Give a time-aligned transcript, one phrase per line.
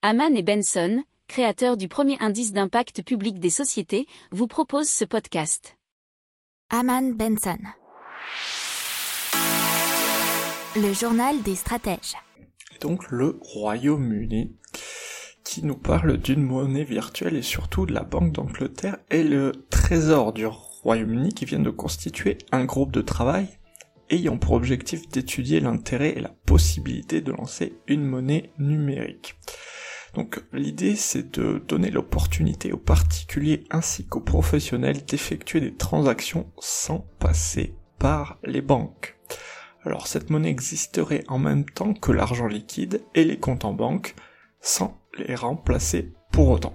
[0.00, 5.76] Haman et Benson, créateurs du premier indice d'impact public des sociétés, vous proposent ce podcast.
[6.70, 7.58] Haman Benson.
[10.76, 12.14] Le journal des stratèges.
[12.76, 14.56] Et donc le Royaume-Uni
[15.42, 20.32] qui nous parle d'une monnaie virtuelle et surtout de la Banque d'Angleterre et le Trésor
[20.32, 23.48] du Royaume-Uni qui viennent de constituer un groupe de travail
[24.10, 29.34] ayant pour objectif d'étudier l'intérêt et la possibilité de lancer une monnaie numérique.
[30.14, 37.06] Donc l'idée c'est de donner l'opportunité aux particuliers ainsi qu'aux professionnels d'effectuer des transactions sans
[37.18, 39.16] passer par les banques.
[39.84, 44.14] Alors cette monnaie existerait en même temps que l'argent liquide et les comptes en banque
[44.60, 46.74] sans les remplacer pour autant.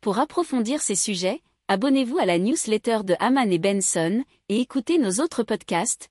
[0.00, 5.20] Pour approfondir ces sujets, abonnez-vous à la newsletter de Haman et Benson et écoutez nos
[5.20, 6.10] autres podcasts